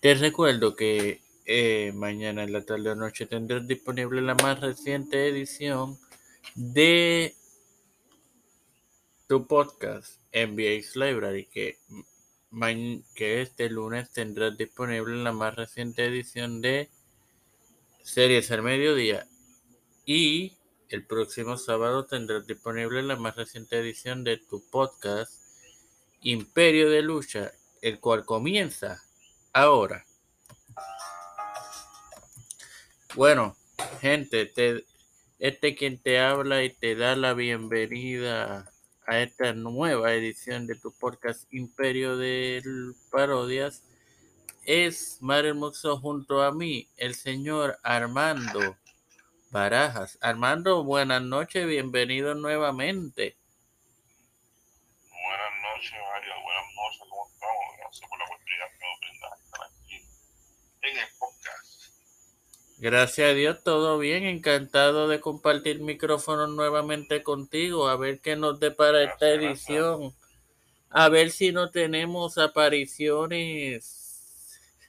[0.00, 5.26] Te recuerdo que eh, mañana en la tarde o noche tendrás disponible la más reciente
[5.26, 5.98] edición
[6.54, 7.34] de
[9.26, 11.78] tu podcast MBA's Library, que
[13.42, 16.90] este lunes tendrás disponible la más reciente edición de
[18.04, 19.26] Series al Mediodía.
[20.06, 20.52] Y
[20.90, 25.42] el próximo sábado tendrás disponible la más reciente edición de tu podcast
[26.22, 27.50] Imperio de Lucha,
[27.82, 29.02] el cual comienza
[29.58, 30.04] ahora.
[33.14, 33.56] Bueno,
[34.00, 34.84] gente, te,
[35.38, 38.70] este quien te habla y te da la bienvenida
[39.06, 42.62] a esta nueva edición de tu podcast Imperio de
[43.10, 43.82] Parodias
[44.64, 48.76] es Mar Hermoso junto a mí, el señor Armando
[49.50, 50.18] Barajas.
[50.20, 53.36] Armando, buenas noches, bienvenido nuevamente.
[55.10, 56.34] Buenas noches, Mario.
[56.42, 57.76] Buenas noches, ¿cómo estamos?
[57.78, 59.47] Gracias por la oportunidad aquí
[60.82, 61.92] en el podcast.
[62.78, 64.24] Gracias a Dios, todo bien.
[64.24, 67.88] Encantado de compartir micrófono nuevamente contigo.
[67.88, 70.14] A ver qué nos depara esta edición.
[70.90, 73.94] A ver si no tenemos apariciones.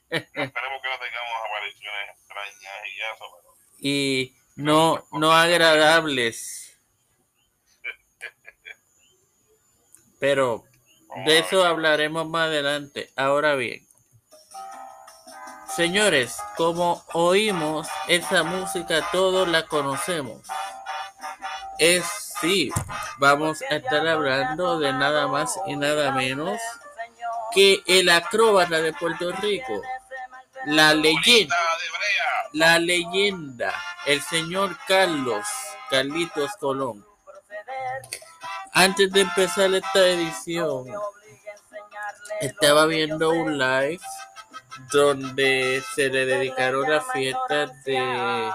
[0.08, 3.54] Esperemos que no tengamos apariciones extrañas y eso, pero.
[3.78, 6.76] Y no, no agradables.
[10.20, 10.64] Pero
[11.24, 13.10] de eso hablaremos más adelante.
[13.16, 13.86] Ahora bien,
[15.80, 20.46] señores, como oímos esa música, todos la conocemos.
[21.78, 22.04] Es
[22.38, 22.70] sí,
[23.16, 26.60] vamos a estar hablando de nada más y nada menos
[27.54, 29.80] que el acróbata de Puerto Rico,
[30.66, 31.56] la leyenda,
[32.52, 33.72] la leyenda,
[34.04, 35.46] el señor Carlos,
[35.88, 37.06] Carlitos Colón.
[38.74, 40.88] Antes de empezar esta edición,
[42.42, 44.02] estaba viendo un live
[44.92, 48.50] donde se le dedicaron las fiestas de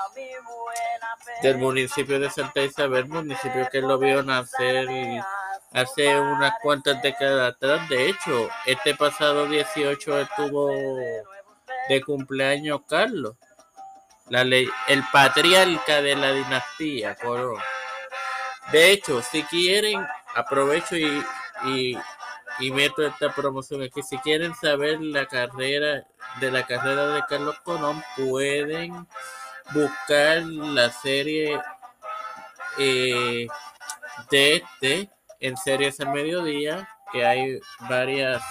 [1.42, 4.88] del municipio de Santa Isabel, municipio que lo vio nacer
[5.74, 7.88] hace unas cuantas décadas atrás.
[7.90, 10.70] De hecho, este pasado 18 estuvo
[11.90, 13.36] de cumpleaños Carlos,
[14.30, 17.18] el patriarca de la dinastía.
[18.72, 21.98] De hecho, si quieren, aprovecho y,
[22.60, 24.02] y, meto esta promoción aquí.
[24.02, 26.06] Si quieren saber la carrera
[26.40, 29.08] de la carrera de Carlos Colón, pueden
[29.74, 31.60] buscar la serie
[32.78, 33.48] eh,
[34.30, 38.42] de este en series al mediodía, que hay varias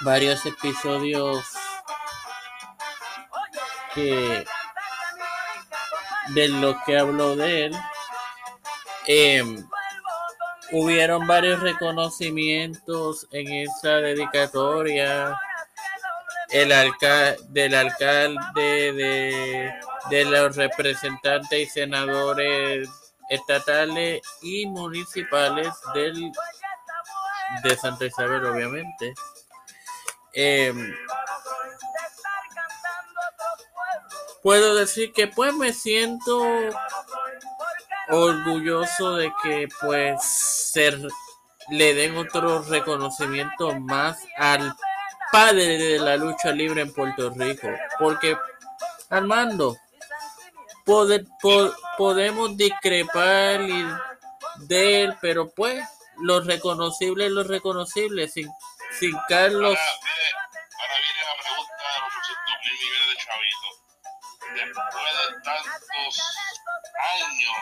[0.00, 1.44] varios episodios
[3.94, 4.44] que
[6.34, 7.76] de lo que hablo de él.
[9.06, 9.64] Eh,
[10.72, 15.38] hubieron varios reconocimientos en esa dedicatoria.
[16.50, 19.72] El alcalde, del alcalde,
[20.10, 22.88] de, los representantes y senadores
[23.28, 26.30] estatales y municipales del,
[27.64, 29.14] de Santa Isabel, obviamente.
[30.34, 30.72] Eh,
[34.42, 36.40] puedo decir que pues me siento
[38.08, 41.00] orgulloso de que pues ser
[41.70, 44.76] le den otro reconocimiento más al
[45.32, 48.36] padre de la lucha libre en Puerto Rico porque
[49.08, 49.74] Armando
[50.84, 53.62] pode, po, podemos discrepar
[54.68, 55.82] de él pero pues
[56.18, 58.46] lo reconocible es lo reconocible sin,
[59.00, 63.74] sin Carlos ahora viene la pregunta de los 800 mil millones de chavitos.
[64.56, 65.72] Después de tantos
[67.16, 67.56] años,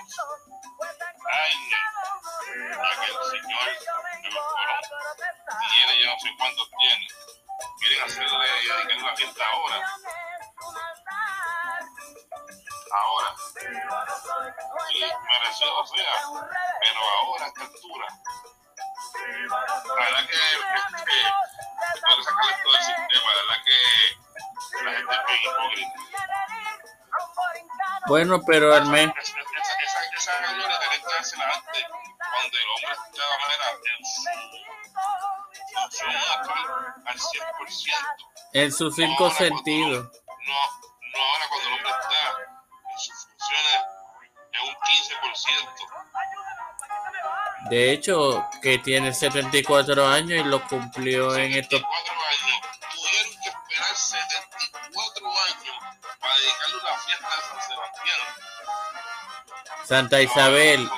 [1.26, 3.66] años, ya que el señor
[4.22, 4.82] de los Colón
[5.70, 7.06] tiene, yo no sé cuántos tiene,
[7.78, 9.78] quieren hacerle y dedicarle una fiesta ahora.
[12.96, 13.34] Ahora,
[14.88, 16.14] sí, mereció, o sea,
[16.80, 18.06] pero ahora a esta altura,
[19.44, 20.36] la verdad que,
[21.04, 21.18] que,
[22.22, 23.78] sacarle todo el sistema, la verdad que
[24.84, 26.04] la gente es bien hipócrita.
[28.06, 29.14] Bueno, pero menos.
[29.18, 29.38] Esa,
[29.82, 30.63] esa, esa
[31.32, 33.24] cuando el hombre está
[33.88, 34.22] en su
[35.72, 36.12] función
[37.06, 37.30] al 100%.
[38.52, 40.04] En sus cinco ahora sentidos.
[40.04, 40.54] No,
[41.12, 42.22] no ahora cuando el hombre está
[42.90, 43.78] en sus funciones
[44.52, 45.94] en un 15%.
[47.70, 51.80] De hecho, que tiene 74 años y lo cumplió en estos.
[51.80, 52.60] 74 años,
[52.92, 55.76] tuvieron que esperar 74 años
[56.20, 58.44] para dedicarle una fiesta a San Sebastián.
[59.86, 60.90] Santa Isabel.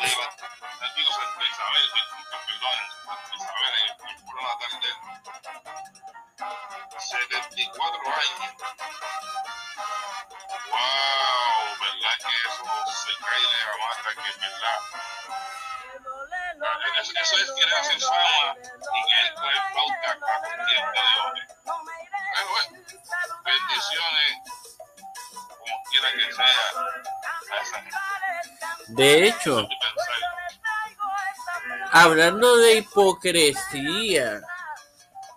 [32.96, 34.40] Hipocresía,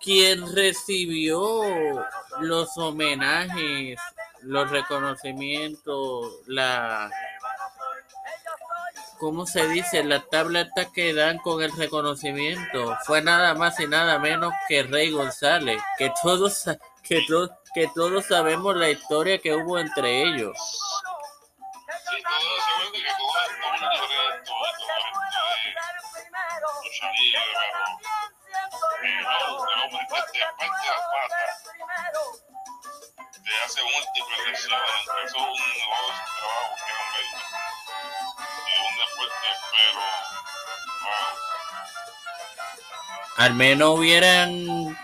[0.02, 1.62] quien recibió
[2.40, 4.00] los homenajes,
[4.44, 7.12] los reconocimientos, la
[9.20, 10.04] ¿cómo se dice?
[10.06, 15.12] La tableta que dan con el reconocimiento fue nada más y nada menos que Rey
[15.12, 16.64] González, que todos
[17.04, 20.58] que, to- que todos sabemos la historia que hubo entre ellos.
[43.38, 44.98] Al menos hubieran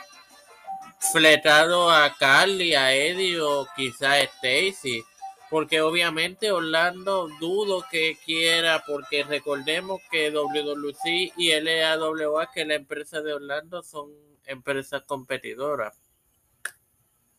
[0.99, 5.03] fletado a Carly, a Eddie o quizá a Stacy.
[5.49, 13.21] Porque obviamente Orlando dudo que quiera, porque recordemos que WWC y LAWA, que la empresa
[13.21, 15.97] de Orlando, son empresas competidoras.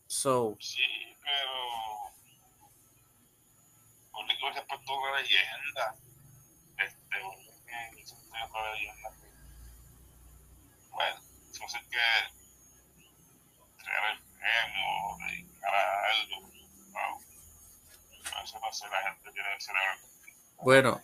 [0.07, 0.81] So, sí,
[1.21, 1.67] pero,
[4.39, 5.95] tú después toda una leyenda,
[6.77, 7.17] este,
[7.65, 9.27] que siempre hay otra leyenda que,
[10.91, 11.19] bueno,
[11.59, 11.97] no sé qué,
[13.77, 16.41] crear el premio, dedicar a algo,
[16.91, 17.21] wow.
[18.33, 20.07] A veces no sé, la gente tiene el cerebro.
[20.59, 21.03] Bueno.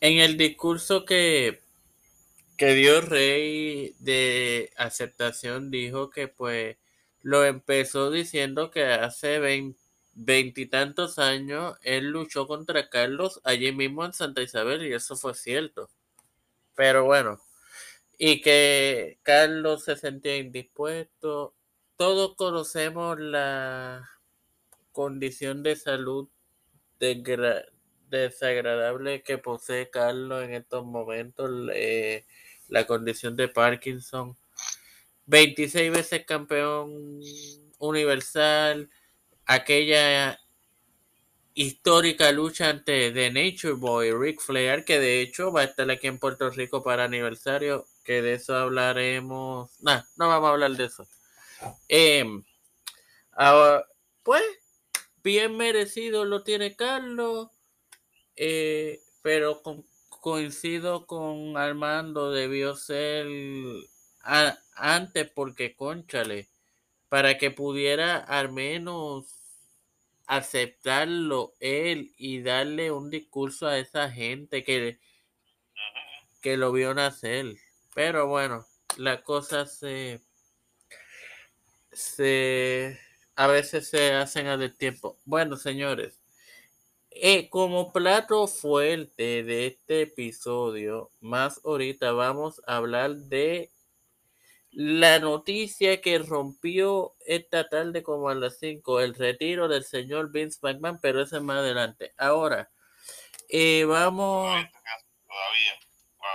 [0.00, 1.62] en el discurso que,
[2.62, 6.76] que dio Rey de aceptación, dijo que pues
[7.20, 9.76] lo empezó diciendo que hace vein-
[10.14, 15.90] veintitantos años él luchó contra Carlos allí mismo en Santa Isabel y eso fue cierto.
[16.76, 17.40] Pero bueno,
[18.16, 21.56] y que Carlos se sentía indispuesto.
[21.96, 24.08] Todos conocemos la
[24.92, 26.28] condición de salud
[28.08, 32.24] desagradable que posee Carlos en estos momentos, eh,
[32.72, 34.36] la condición de Parkinson.
[35.26, 37.20] 26 veces campeón
[37.78, 38.90] universal,
[39.44, 40.40] aquella
[41.54, 46.06] histórica lucha ante The Nature Boy, Ric Flair, que de hecho va a estar aquí
[46.06, 49.70] en Puerto Rico para aniversario, que de eso hablaremos.
[49.80, 51.06] Nah, no vamos a hablar de eso.
[51.88, 52.42] Em,
[53.32, 53.86] ahora,
[54.22, 54.42] pues,
[55.22, 57.48] bien merecido lo tiene Carlos,
[58.36, 59.84] eh, pero con-
[60.22, 63.26] coincido con Armando, debió ser
[64.76, 66.48] antes porque, conchale,
[67.08, 69.26] para que pudiera al menos
[70.28, 75.00] aceptarlo él y darle un discurso a esa gente que,
[76.40, 77.56] que lo vio nacer.
[77.92, 78.64] Pero bueno,
[78.98, 80.20] las cosas se,
[81.90, 82.96] se
[83.34, 85.18] a veces se hacen a destiempo.
[85.24, 86.21] Bueno, señores,
[87.14, 93.70] eh, como plato fuerte de este episodio, más ahorita vamos a hablar de
[94.70, 100.58] la noticia que rompió esta tarde como a las 5, el retiro del señor Vince
[100.62, 102.14] McMahon, pero eso es más adelante.
[102.16, 102.70] Ahora,
[103.48, 105.72] eh, vamos, Todavía,
[106.18, 106.26] wow.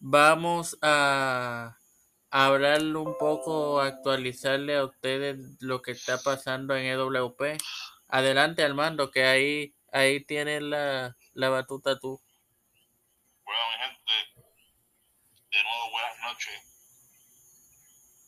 [0.00, 1.78] vamos a
[2.30, 7.58] hablarle un poco, actualizarle a ustedes lo que está pasando en EWP.
[8.08, 12.22] Adelante, Armando, que ahí, ahí tienes la, la batuta tú.
[13.44, 14.12] Bueno, mi gente,
[15.50, 16.62] de nuevo buenas noches.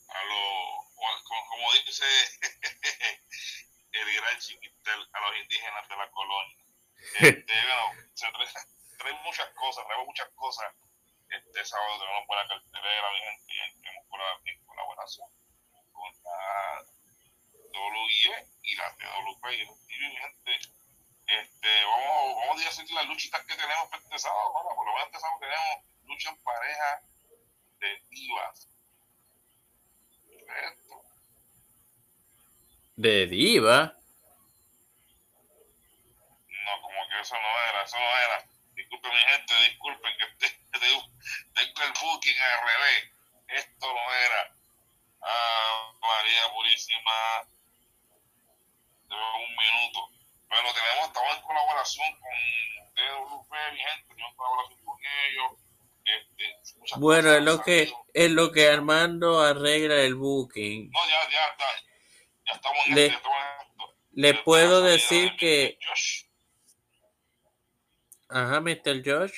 [0.07, 2.05] A lo, como, como dice
[3.91, 6.57] el gran chiquitel, a los indígenas de la colonia.
[7.19, 8.47] Este, bueno, se trae,
[8.99, 10.75] trae muchas cosas, traemos muchas cosas.
[11.27, 14.05] Este sábado tenemos buena cartelera, mi gente, y tenemos
[14.45, 15.27] en colaboración
[15.91, 16.85] con la
[17.79, 20.59] WIE y la TWP y el TV, mi gente.
[21.27, 24.91] Este, vamos, vamos a decir las luchitas que tenemos para este sábado, bueno, por lo
[24.93, 27.01] menos este sábado tenemos lucha en pareja
[27.79, 28.67] de divas.
[30.31, 31.03] Esto,
[32.97, 33.95] De Diva.
[36.65, 38.45] no, como que eso no era, eso no era.
[38.75, 40.79] Disculpen mi gente, disculpen que te- te-
[41.53, 43.11] tengo el booking al revés.
[43.47, 44.55] Esto no era.
[45.21, 47.47] Ah, María Purísima,
[49.15, 50.09] de un minuto.
[50.49, 52.31] Pero tenemos, estamos en colaboración con
[53.73, 55.51] mi gente, tenemos colaboración con ellos.
[56.03, 60.89] Este, Bueno, es lo que es lo que Armando arregla el booking.
[60.91, 61.65] No, ya, ya, está.
[62.47, 63.95] ya estamos en Le- esto, estamos en esto.
[64.13, 65.79] Le Desde puedo decir de que.
[65.87, 66.23] Josh,
[68.29, 69.01] ajá, Mr.
[69.05, 69.37] Josh,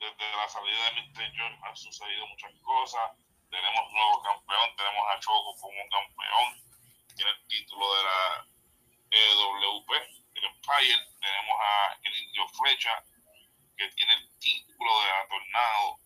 [0.00, 1.30] desde la salida de Mr.
[1.36, 3.10] Josh han sucedido muchas cosas.
[3.50, 6.64] Tenemos un nuevo campeón, tenemos a Choco como campeón,
[7.14, 8.46] tiene el título de la
[9.10, 9.90] EWP,
[10.34, 11.02] del Empire.
[11.20, 12.14] Tenemos a el
[13.76, 15.98] Que tiene el título de la Tornado,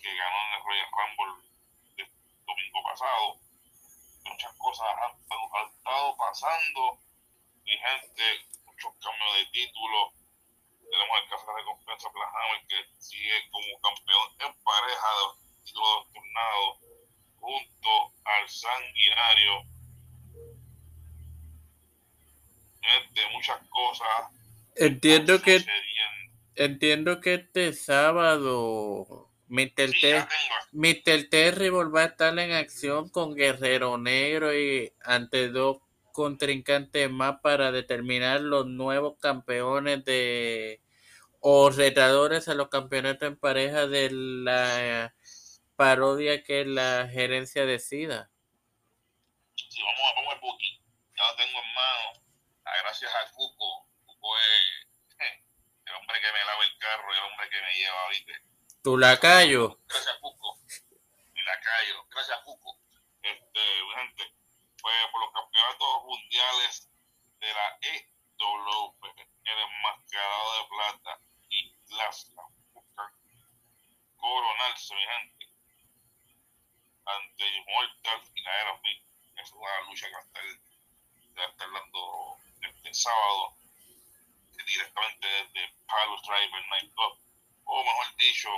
[0.00, 1.48] que ganó en el Royal Rumble
[1.96, 2.08] del
[2.46, 3.40] domingo pasado.
[4.24, 6.98] Muchas cosas han, han estado pasando,
[7.64, 10.14] mi gente, muchos cambios de títulos.
[10.90, 15.86] Tenemos el caso de recompensa Black Hammer, que sigue como campeón en pareja de título
[16.04, 16.78] de tornado
[17.38, 19.52] junto al sanguinario.
[22.80, 24.30] Gente, muchas cosas.
[24.76, 25.64] entiendo que.
[26.56, 29.90] Entiendo que este sábado Mr.
[29.90, 30.54] Sí, T ya tengo.
[30.72, 31.28] Mr.
[31.28, 35.78] Terrible va a estar en acción con Guerrero Negro y ante dos
[36.12, 40.80] contrincantes más para determinar los nuevos campeones de
[41.40, 45.14] o retadores a los campeonatos en pareja de la
[45.76, 48.30] parodia que la gerencia decida.
[49.56, 50.78] Sí, vamos, a- booking.
[51.16, 52.22] Ya lo tengo en mano.
[52.64, 53.88] Ah, gracias a Cuco.
[54.06, 55.16] Cuco es
[55.86, 58.32] el hombre que me lava el carro y el hombre que me lleva, ¿viste?
[58.82, 59.78] Tu lacayo.
[59.86, 60.58] Gracias, Cuco.
[61.34, 62.04] Y la callo.
[62.10, 62.78] Gracias, Cuco.
[63.22, 63.60] Este,
[63.96, 64.34] gente,
[64.82, 66.90] pues por los campeonatos mundiales
[67.38, 69.04] de la EWP,
[69.44, 72.34] el enmascarado de plata y las
[72.72, 73.12] buscan
[74.16, 75.46] coronarse, mi gente,
[77.06, 78.80] ante Immortal y la.
[79.34, 80.44] Esa es una lucha que va a estar,
[81.38, 83.56] va a estar dando este sábado
[84.66, 87.23] directamente desde Palo Driver Night Club,
[87.64, 88.48] o mejor dicho,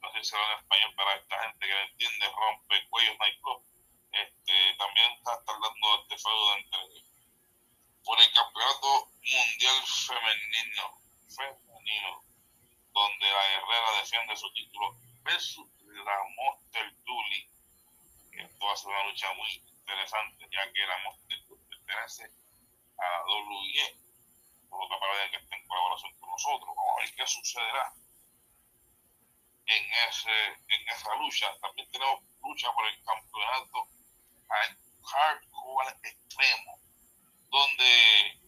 [0.00, 3.40] no sé si será en español para esta gente que lo entiende, rompe cuellos Night
[3.40, 3.62] Club.
[4.12, 7.04] Este, también está tardando este feudo entre
[8.04, 12.22] por el campeonato mundial femenino, femenino,
[12.92, 15.66] donde la guerrera defiende su título versus
[16.04, 17.48] la Monster Tully.
[18.32, 22.30] Esto va a ser una lucha muy interesante, ya que la Monster Tully pertenece
[22.98, 23.98] a WWE
[24.68, 26.76] por otra parte que está en colaboración con nosotros.
[26.76, 27.94] Vamos a ver qué sucederá
[29.66, 31.50] en, ese, en esa lucha.
[31.60, 33.88] También tenemos lucha por el campeonato
[34.48, 36.78] al hardcore extremo,
[37.50, 38.40] donde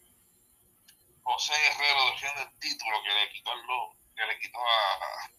[1.22, 5.30] José Guerrero defiende el título que le quitó, el lo- que le quitó a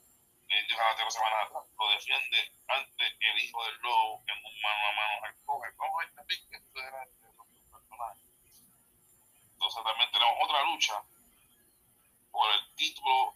[0.49, 1.63] Indios a la semana atrás.
[1.77, 5.71] Lo defiende ante el hijo del lobo en un mano a mano hardcore.
[5.77, 6.07] Vamos a.
[9.53, 11.03] Entonces también tenemos otra lucha
[12.31, 13.35] por el título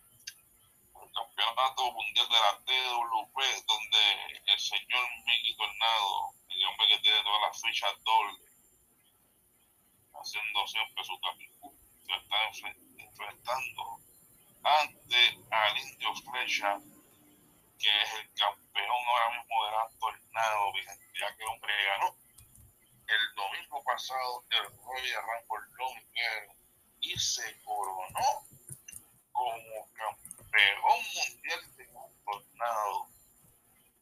[1.13, 3.37] campeonato mundial de la TWP,
[3.67, 8.51] donde el señor Mickey Tornado, el hombre que tiene todas las fichas dobles,
[10.13, 11.73] haciendo siempre su capítulo,
[12.05, 13.99] se está enfre- enfrentando
[14.63, 16.79] ante al Indio Flecha,
[17.79, 20.71] que es el campeón ahora mismo de la Tornado,
[21.19, 22.15] ya que hombre ganó
[23.07, 26.53] el domingo pasado el Royal Rumble Dominguero
[27.01, 28.45] y se coronó
[29.31, 31.85] como campeón mundial de
[32.23, 33.07] tornado.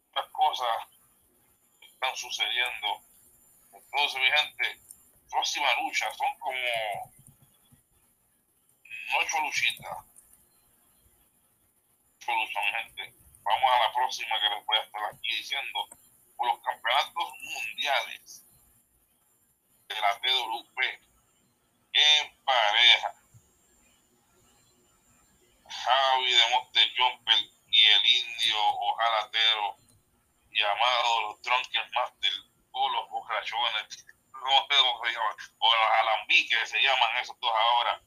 [0.08, 0.30] Estas
[1.82, 3.02] están sucediendo.
[3.74, 4.82] Entonces, mi gente,
[5.30, 7.14] próxima lucha son como
[9.20, 9.98] ocho luchitas.
[12.22, 13.14] Ocho mi gente.
[13.44, 15.88] Vamos a la próxima que les voy a estar aquí diciendo.
[16.38, 18.46] Por los campeonatos mundiales
[19.90, 20.80] de la TWP
[21.94, 23.14] en pareja.
[25.68, 27.40] Javi de Monte Jumper
[27.72, 29.79] y el indio ojalatero
[30.60, 32.34] llamado los Drunken Master
[32.72, 34.68] o los borrachones, no
[35.60, 38.02] o los alambiques se llaman esos dos ahora,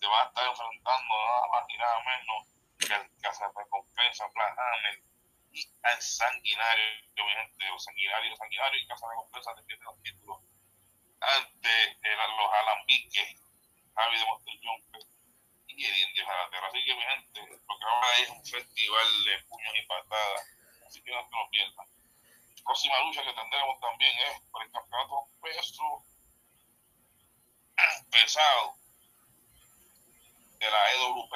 [0.00, 5.02] se van a estar enfrentando nada más y nada menos que el Recompensa Black Hammer
[5.52, 6.84] y al sanguinario,
[7.16, 10.38] mi gente, los sanguinarios, sanguinarios y Recompensa defienden los títulos
[11.20, 13.40] ante el- los alambiques,
[13.94, 14.82] Javi de Montellón
[15.68, 16.66] y el Indio Jalatero.
[16.66, 20.48] Así que, mi gente, lo que ahora es un festival de puños y patadas.
[21.00, 21.84] Que.
[22.64, 26.04] Próxima lucha que tendremos también es por el campeonato peso
[28.10, 28.76] pesado
[30.58, 31.34] de la EWP.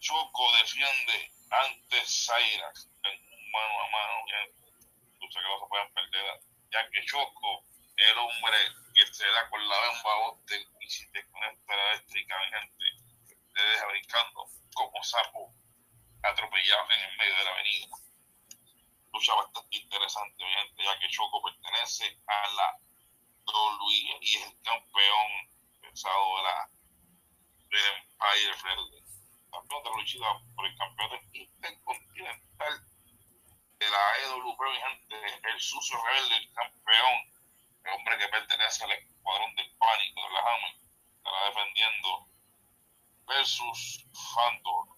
[0.00, 2.06] Choco defiende ante
[3.34, 4.14] un mano a mano.
[4.28, 4.46] ya,
[5.42, 7.64] que no se pueden perder, ya que Choco
[7.96, 8.56] el hombre
[8.94, 9.76] que se da con la
[10.14, 12.36] bote y si te conecta la eléctrica,
[13.54, 15.57] te deja brincando como sapo
[16.22, 17.86] atropellados en el medio de la avenida.
[19.12, 20.44] Lucha bastante interesante,
[20.78, 22.78] ya que Choco pertenece a la
[23.46, 26.70] WWE y es el campeón pesado de la
[27.70, 29.04] del Empire Wrestling.
[29.50, 32.88] Campeón de la por el campeonato intercontinental
[33.78, 33.98] de la
[34.80, 35.16] gente,
[35.52, 37.32] el sucio rebelde, el campeón,
[37.84, 40.76] el hombre que pertenece al escuadrón del pánico de la Hammer,
[41.16, 42.28] estará defendiendo
[43.26, 44.97] versus Fandor.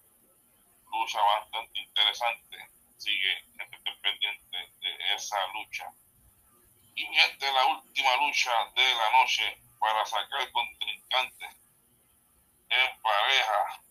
[0.91, 2.69] Lucha bastante interesante.
[2.97, 5.87] Sigue gente pendiente de esa lucha.
[6.95, 11.47] Y mientras la última lucha de la noche para sacar contrincante
[12.69, 13.83] en pareja.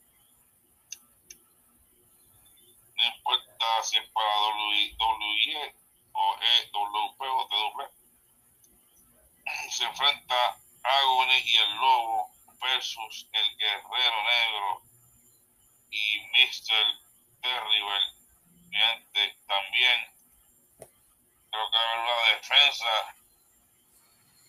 [2.96, 5.76] No importa si es para WWE
[6.14, 7.82] o EWP o TW.
[9.72, 14.89] Se enfrenta Agony y el Lobo versus el Guerrero Negro
[15.92, 17.00] y Mr.
[17.42, 18.20] Terrible.
[19.48, 20.08] también
[21.52, 23.16] creo que haber una defensa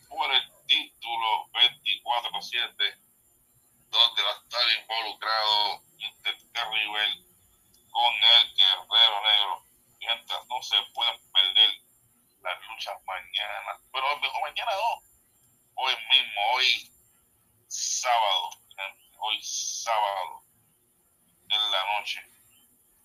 [0.09, 3.01] por el título 24-7
[3.91, 6.53] donde va a estar involucrado Mr.
[6.53, 7.25] Terrible
[7.91, 9.65] con el Guerrero Negro.
[9.99, 11.71] Mientras no se pueden perder
[12.43, 13.81] las luchas mañana.
[13.93, 14.07] Pero
[14.43, 15.03] mañana no.
[15.75, 16.93] Hoy mismo, hoy
[17.69, 18.51] sábado,
[19.19, 20.43] hoy sábado,
[21.51, 22.21] en la noche.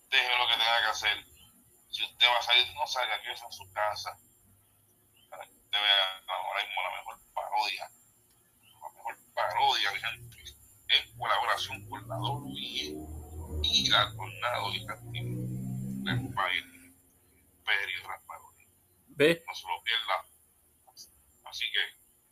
[0.09, 1.25] Deje lo que tenga que hacer.
[1.89, 4.17] Si usted va a salir, no salga, que en su casa.
[5.29, 7.89] Para que usted vea ahora mismo la mejor parodia.
[8.81, 10.37] La mejor parodia, gente,
[10.89, 14.93] en colaboración con la WWE y la Tornado y la
[16.11, 16.59] Empire,
[17.57, 18.01] Imperio.
[19.07, 19.43] ¿Ve?
[19.47, 20.25] No se lo pierda.
[21.45, 21.79] Así que,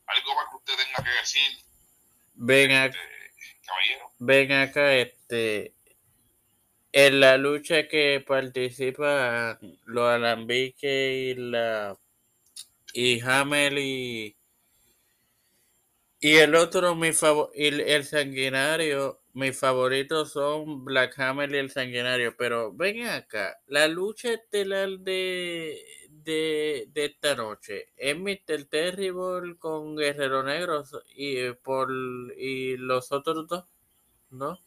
[0.05, 1.63] algo más que usted tenga que decir
[2.35, 2.97] Ven acá,
[4.17, 5.72] ven acá, este,
[6.93, 11.97] en la lucha que participa los Alambique y la
[12.93, 14.37] y Hamel y
[16.19, 21.71] y el otro mi favor el, el sanguinario mis favoritos son Black Hammer y el
[21.71, 25.79] sanguinario pero ven acá la lucha estelar de
[26.09, 28.65] de, de esta noche es Mr.
[28.65, 30.83] Terrible con Guerrero Negro
[31.15, 31.89] y por
[32.37, 33.65] y los otros dos,
[34.31, 34.59] ¿no?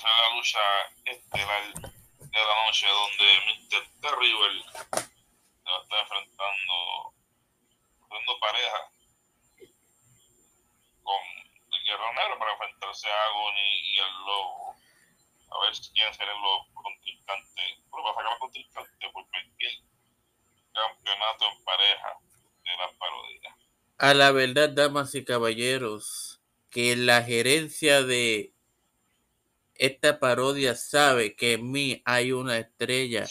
[0.00, 0.58] Esa es la lucha
[1.04, 3.84] estelar de la noche donde Mr.
[4.00, 7.12] Terrible se va a estar enfrentando,
[8.00, 8.92] enfrentando pareja
[11.02, 11.20] con
[11.70, 14.74] el Guerrero Negro para enfrentarse a Agony y al Lobo.
[15.50, 17.84] A ver quién serán los contrincantes.
[17.90, 19.84] Pero para sacar los contrincantes porque el
[20.72, 22.16] campeonato en pareja
[22.64, 23.56] de la parodia.
[23.98, 28.54] A la verdad, damas y caballeros, que la gerencia de
[29.80, 33.26] esta parodia sabe que en mí hay una estrella.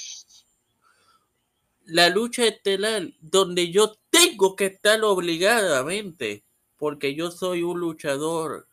[1.86, 6.44] La lucha estelar, donde yo tengo que estar obligadamente,
[6.76, 8.68] porque yo soy un luchador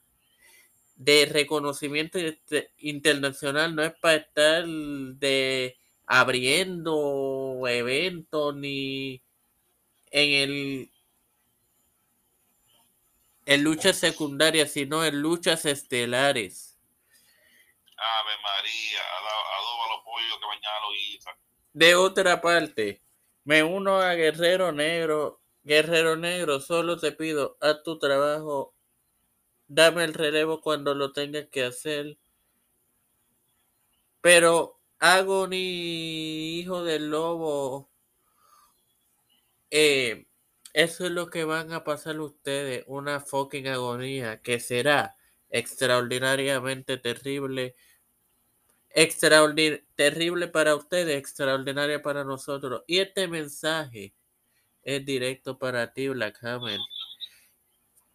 [0.96, 2.18] de reconocimiento
[2.78, 9.20] internacional, no es para estar de abriendo eventos ni
[10.10, 10.90] en el
[13.44, 16.65] en luchas secundarias, sino en luchas estelares.
[17.96, 19.00] Ave María,
[19.58, 21.18] adoba los pollos que bañaron y
[21.72, 23.02] De otra parte,
[23.44, 25.40] me uno a Guerrero Negro.
[25.62, 28.74] Guerrero Negro, solo te pido a tu trabajo,
[29.66, 32.18] dame el relevo cuando lo tengas que hacer.
[34.20, 37.90] Pero Agony, hijo del lobo,
[39.70, 40.26] eh,
[40.72, 45.16] eso es lo que van a pasar ustedes, una fucking agonía que será
[45.50, 47.74] extraordinariamente terrible.
[48.98, 52.82] Extraordinaria, terrible para ustedes, extraordinaria para nosotros.
[52.86, 54.14] Y este mensaje
[54.82, 56.80] es directo para ti, Black Hammer.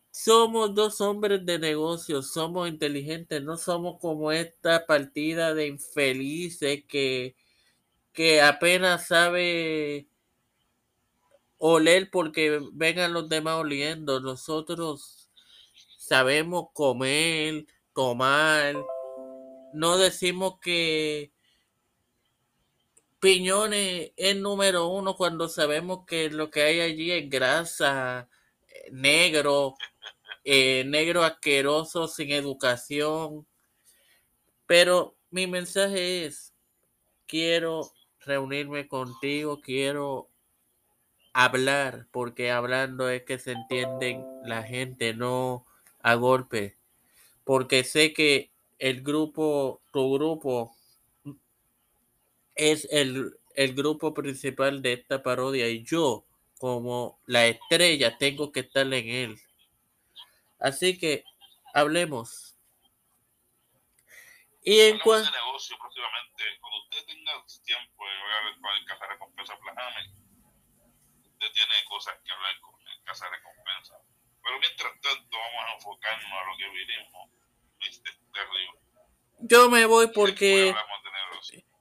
[0.09, 7.35] Somos dos hombres de negocios, somos inteligentes, no somos como esta partida de infelices que,
[8.11, 10.07] que apenas sabe
[11.59, 14.19] oler porque vengan los demás oliendo.
[14.19, 15.29] Nosotros
[15.99, 18.75] sabemos comer, tomar.
[19.73, 21.31] No decimos que
[23.19, 28.27] piñones es número uno cuando sabemos que lo que hay allí es grasa,
[28.67, 29.75] eh, negro,
[30.43, 33.47] eh, negro asqueroso, sin educación.
[34.65, 36.53] Pero mi mensaje es,
[37.27, 40.29] quiero reunirme contigo, quiero
[41.33, 45.65] hablar, porque hablando es que se entienden la gente, no
[45.99, 46.77] a golpe.
[47.43, 48.50] Porque sé que
[48.81, 50.75] el grupo, tu grupo
[52.55, 56.25] es el, el grupo principal de esta parodia y yo,
[56.57, 59.39] como la estrella, tengo que estar en él.
[60.57, 61.23] Así que
[61.75, 62.57] hablemos.
[64.63, 65.29] Y en cuanto...
[65.29, 66.43] de negocio próximamente.
[66.59, 70.09] Cuando usted tenga tiempo de ver con el Casa Recompensa Plajame,
[71.21, 74.01] usted tiene cosas que hablar con el Casa Recompensa.
[74.41, 77.29] Pero mientras tanto, vamos a enfocarnos a lo que vinimos.
[77.81, 78.20] Mr.
[78.33, 78.79] Terrible.
[79.39, 80.75] Yo me voy porque...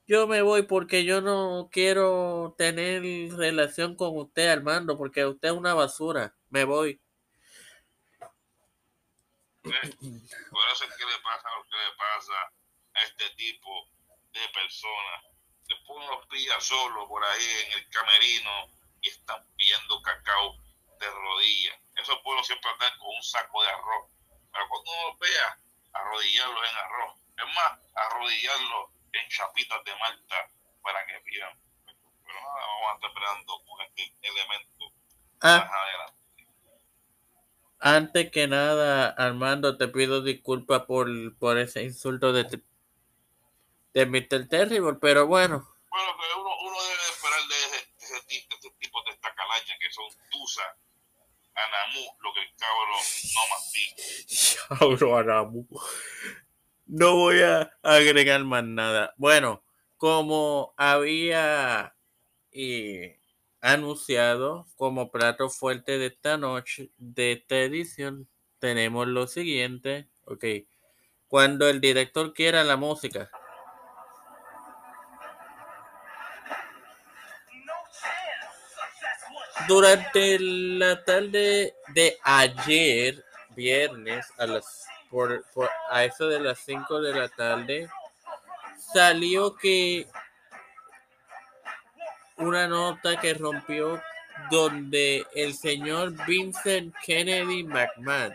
[0.06, 3.00] Yo me voy porque yo no quiero tener
[3.36, 6.34] relación con usted, Armando, porque usted es una basura.
[6.48, 7.00] Me voy.
[9.62, 9.70] ¿sí?
[10.50, 12.32] Por eso es que le pasa lo que le pasa
[12.94, 13.88] a este tipo
[14.32, 15.24] de personas.
[15.68, 18.50] Después uno los pilla solo por ahí en el camerino
[19.02, 20.56] y están pidiendo cacao
[20.98, 21.78] de rodillas.
[21.94, 24.10] Eso es bueno siempre andar con un saco de arroz.
[24.52, 25.58] Pero cuando uno los vea,
[25.92, 27.14] arrodillarlos en arroz.
[27.37, 30.48] Es más, arrodillarlos en chapitas de malta
[30.83, 31.59] para que pidan.
[32.24, 34.85] Pero nada, vamos a estar esperando con este elemento
[35.42, 36.20] Ah, más adelante.
[37.81, 42.62] antes que nada, Armando, te pido disculpas por, por ese insulto de,
[43.94, 44.48] de Mr.
[44.48, 45.66] Terrible, pero bueno.
[45.88, 49.90] Bueno, pero uno, uno debe esperar de ese, de ese tipo de esta calaña que
[49.92, 50.76] son Tusa,
[56.87, 59.14] No voy a agregar más nada.
[59.16, 59.62] Bueno,
[59.96, 61.94] como había
[62.53, 63.20] eh,
[63.61, 70.09] anunciado como plato fuerte de esta noche, de esta edición, tenemos lo siguiente.
[70.25, 70.44] Ok.
[71.29, 73.31] Cuando el director quiera la música.
[79.68, 85.44] Durante la tarde de ayer, viernes, a las por,
[85.90, 87.88] a eso de las 5 de la tarde,
[88.92, 90.07] salió que
[92.37, 94.01] una nota que rompió
[94.51, 98.35] donde el señor Vincent Kennedy McMahon,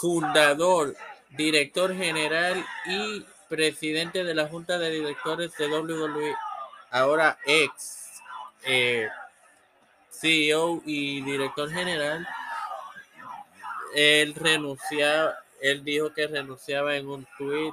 [0.00, 0.96] fundador,
[1.30, 6.34] director general y presidente de la junta de directores de WWE,
[6.90, 8.22] ahora ex
[8.64, 9.08] eh,
[10.20, 12.26] CEO y director general,
[13.94, 17.72] él renunciaba, él dijo que renunciaba en un tweet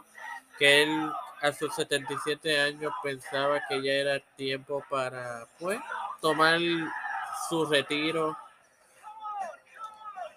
[0.58, 5.78] que él a sus 77 años pensaba que ya era tiempo para pues
[6.22, 6.60] tomar
[7.50, 8.38] su retiro.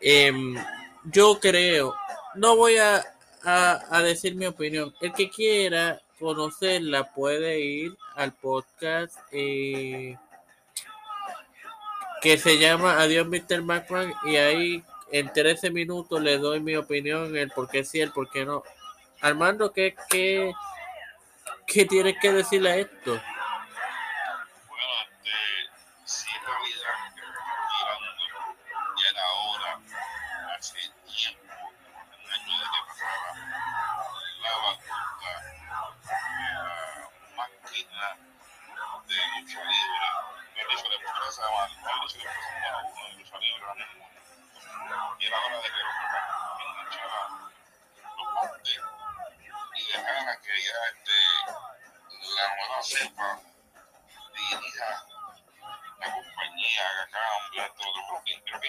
[0.01, 0.57] Em,
[1.05, 1.95] yo creo,
[2.35, 3.05] no voy a,
[3.45, 4.92] a, decir mi opinión.
[5.01, 10.16] El que quiera conocerla puede ir al podcast eh,
[12.20, 13.62] que se llama Adiós Mr.
[13.62, 18.12] McMahon y ahí en 13 minutos le doy mi opinión, el por qué sí, el
[18.12, 18.62] por qué no.
[19.20, 20.52] Armando, ¿qué, qué,
[21.66, 23.20] qué tienes que decirle a esto?
[50.42, 51.18] que ella este,
[52.35, 53.40] la nueva cepa
[54.35, 55.07] dirija
[55.99, 57.92] la compañía, haga cambios, todo.
[58.09, 58.68] Creo que, creo que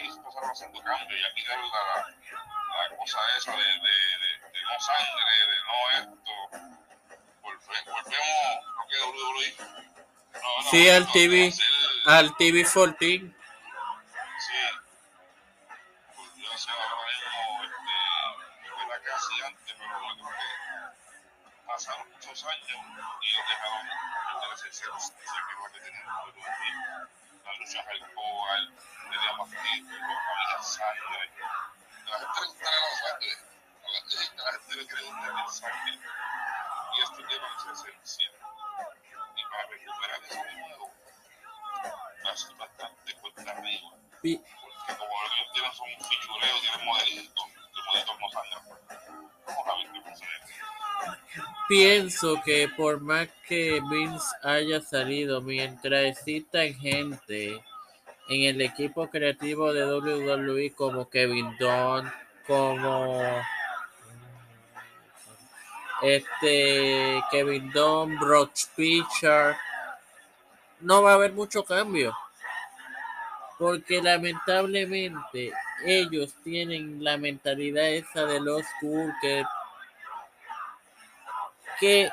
[0.51, 1.21] haciendo cambios.
[1.21, 3.33] Ya quitaron la, cosa de,
[4.63, 6.33] no sangre, de no esto.
[7.41, 8.03] Volvemos,
[8.89, 9.47] que WWE.
[10.69, 11.53] Sí, al TV,
[12.05, 13.36] al TV 14.
[22.47, 22.79] Años
[23.21, 26.05] y ellos dejaron de hacer ese que que tenían
[27.47, 28.67] la lucha hardcore,
[29.09, 31.31] tenía más títulos, había sangre.
[32.07, 33.31] La gente le gustaba la sangre,
[33.83, 35.99] a la gente, a la gente le cree gusta la sangre.
[36.93, 38.31] Y esto lleva esa esencia.
[39.35, 40.93] Y para recuperar eso de nuevo,
[42.25, 43.89] va a ser bastante cuesta arriba.
[44.21, 48.63] Porque como ellos tienen son fichureos, tienen modelitos, los modelitos no sangran.
[49.45, 50.46] Vamos a ver qué ahí.
[51.67, 57.61] Pienso que por más que Vince haya salido, mientras existan gente
[58.29, 62.11] en el equipo creativo de WWE como Kevin Dunn,
[62.45, 63.21] como
[66.01, 69.55] este Kevin Dunn, Brock Pitcher,
[70.81, 72.15] no va a haber mucho cambio.
[73.57, 75.51] Porque lamentablemente
[75.83, 79.43] ellos tienen la mentalidad esa de los cool que
[81.79, 82.09] que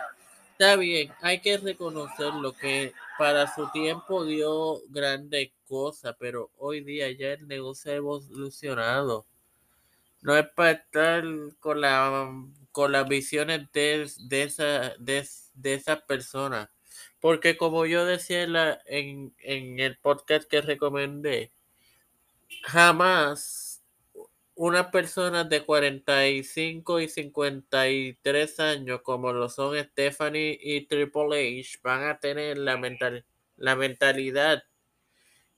[0.53, 6.81] está bien, hay que reconocer lo que para su tiempo dio grandes cosas, pero hoy
[6.83, 9.27] día ya el negocio ha evolucionado.
[10.23, 11.25] No es para estar
[11.61, 12.31] con la
[12.73, 16.69] con las visiones de, de esa de, de esas personas.
[17.21, 21.53] Porque como yo decía en, la, en, en el podcast que recomendé,
[22.63, 23.64] jamás
[24.57, 32.05] una persona de 45 y 53 años como lo son Stephanie y Triple H van
[32.05, 33.25] a tener la, mental,
[33.57, 34.63] la mentalidad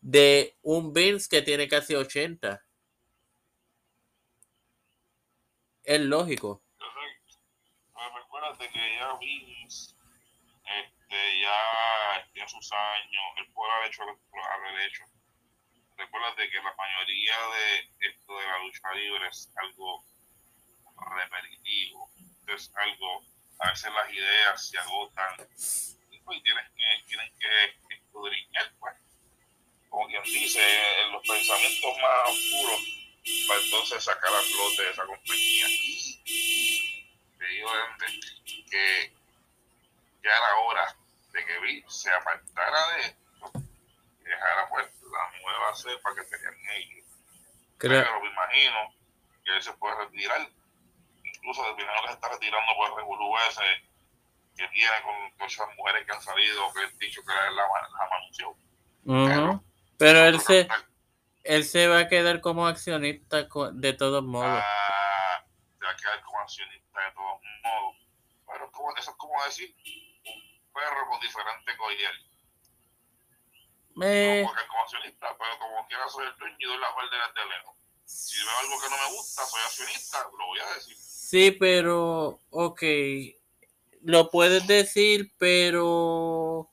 [0.00, 2.62] de un Vince que tiene casi 80.
[5.84, 6.62] Es lógico.
[8.14, 9.94] Recuérdate que ya Vince
[10.64, 15.04] este, ya sus años, él puede haber hecho, haber hecho
[15.96, 20.04] recuérdate que la mayoría de esto de la lucha libre es algo
[21.14, 22.10] repetitivo,
[22.46, 23.24] es algo,
[23.58, 25.48] a veces las ideas se agotan
[26.10, 28.94] y pues tienes que, tienen que escudriñar, pues,
[29.88, 32.80] como quien dice, en los pensamientos más oscuros
[33.48, 35.66] para entonces sacar a flote de esa compañía.
[37.38, 37.70] Te digo
[38.70, 39.12] que
[40.22, 40.96] ya era hora
[41.32, 43.52] de que Bill se apartara de esto
[44.20, 44.86] y dejara pues
[45.76, 47.04] cepa que tenían ellos.
[47.78, 48.02] Creo.
[48.02, 48.94] Pero me imagino
[49.44, 50.48] que él se puede retirar.
[51.22, 53.62] Incluso el primero que se está retirando por el revolú ese
[54.56, 57.62] que tiene con todas esas mujeres que han salido, que han dicho que la, la,
[57.62, 59.60] la
[59.98, 60.66] pero, él se,
[61.44, 64.62] él se va a quedar como accionista de todos modos.
[64.62, 65.44] Ah,
[65.78, 67.96] se va a quedar como accionista de todos modos.
[68.50, 69.74] Pero como, eso es como decir
[70.24, 72.14] un perro con diferente collar
[73.96, 74.42] me...
[74.42, 77.76] No, porque como accionista, pero como quiera soy el dueño de las órdenes de lejos.
[78.04, 80.96] Si veo algo que no me gusta, soy accionista, lo voy a decir.
[80.96, 82.82] Sí, pero, ok,
[84.02, 86.70] lo puedes decir, pero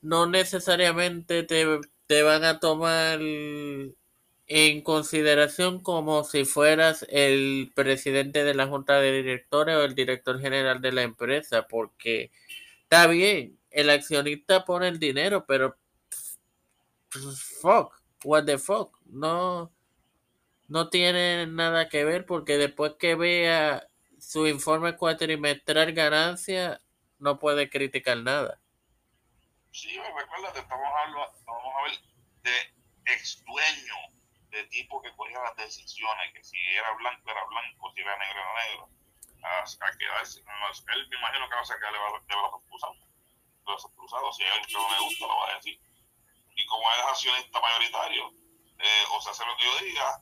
[0.00, 1.66] no necesariamente te,
[2.06, 9.12] te van a tomar en consideración como si fueras el presidente de la junta de
[9.12, 12.32] directores o el director general de la empresa, porque
[12.82, 15.78] está bien, el accionista pone el dinero, pero
[17.60, 19.70] fuck, what the fuck, no,
[20.68, 23.86] no tiene nada que ver porque después que vea
[24.18, 26.80] su informe cuatrimestral ganancia,
[27.18, 28.58] no puede criticar nada.
[29.72, 31.98] Sí, recuerda estamos hablando, vamos a ver
[32.42, 33.94] de ex dueño,
[34.50, 38.40] de tipo que cogía las decisiones, que si era blanco era blanco, si era negro
[38.40, 38.88] era negro.
[39.44, 42.96] A, a quedarse, él me imagino que va a sacar de los expulsados.
[43.66, 45.80] Los expulsados, si hay algo que no me gusta, lo va a decir
[46.54, 48.32] y como es accionista mayoritario,
[48.78, 50.20] eh, o sea, hace lo que yo diga,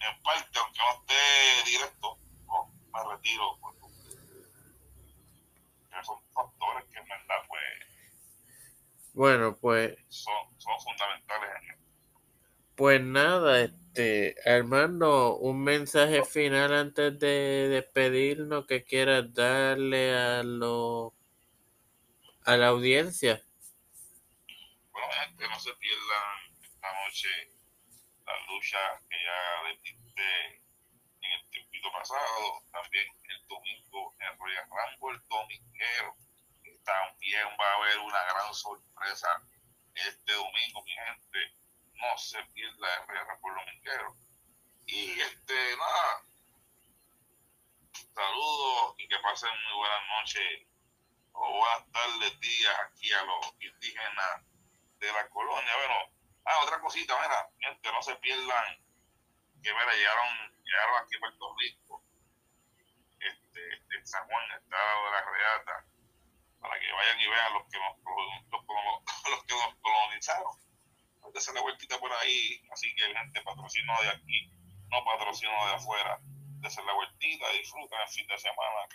[0.00, 2.72] en parte, aunque no esté directo, ¿no?
[2.92, 3.58] me retiro.
[3.60, 3.80] Porque
[6.02, 7.62] son factores que en verdad, pues.
[9.12, 9.96] Bueno, pues.
[10.08, 11.80] Son, son fundamentales en esto.
[12.76, 21.14] Pues nada, este, Armando, un mensaje final antes de despedirnos que quieras darle a lo
[22.44, 23.44] a la audiencia
[25.36, 27.28] que no se pierdan esta noche
[28.24, 30.56] las luchas que ya les diste
[31.20, 36.14] en el tiempito pasado, también el domingo en Royal Rumble dominguero.
[36.84, 39.42] También va a haber una gran sorpresa
[39.94, 41.56] este domingo, mi gente.
[41.94, 44.16] No se pierda el Royal Rumble dominguero.
[44.86, 46.24] Y este, nada,
[48.14, 50.68] saludos y que pasen muy buenas noches
[51.32, 54.49] o buenas tardes, días aquí a los indígenas
[55.00, 55.76] de la colonia.
[55.76, 55.94] Bueno,
[56.44, 58.78] ah, otra cosita, mira, gente, no se pierdan
[59.62, 60.28] que mira, llegaron,
[60.64, 62.04] llegaron aquí a Puerto Rico,
[63.20, 65.84] este, este San Juan, estado de la Reata,
[66.60, 68.64] para que vayan y vean los que nos, los,
[69.30, 70.56] los, que nos colonizaron.
[71.24, 74.50] Entonces la vueltita por ahí, así que gente, patrocino de aquí,
[74.88, 78.88] no patrocino de afuera, de la vueltita, disfruten el fin de semana,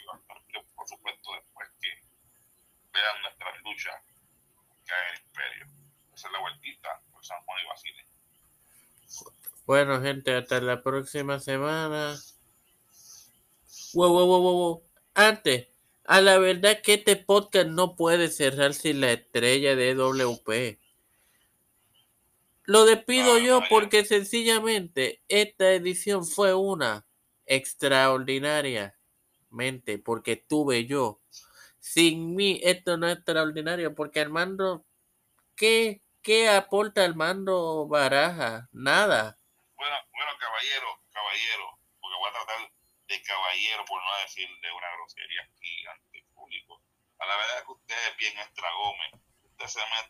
[0.50, 1.90] que por supuesto después que
[2.92, 4.02] vean nuestra lucha
[4.86, 5.75] que el imperio
[6.16, 8.08] hacer la vueltita por San Juan y Basile.
[9.66, 12.16] Bueno, gente, hasta la próxima semana.
[13.94, 14.84] Wow, wow, wow, wow.
[15.14, 15.68] Antes,
[16.06, 20.80] a la verdad que este podcast no puede cerrar sin la estrella de WP.
[22.64, 27.06] Lo despido yo porque sencillamente esta edición fue una
[27.46, 28.98] extraordinaria
[29.50, 31.22] mente porque tuve yo.
[31.80, 34.86] Sin mí esto no es extraordinario porque Armando,
[35.56, 38.68] ¿qué ¿Qué aporta el mando Baraja?
[38.74, 39.38] Nada.
[39.78, 42.72] Bueno, bueno, caballero, caballero, porque voy a tratar
[43.06, 46.82] de caballero por no decir de una grosería aquí ante el público.
[47.20, 49.22] A la verdad que usted es bien extra Gómez.
[49.44, 50.02] Usted se mete